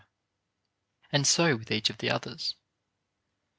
[1.11, 2.55] and so with each of the others.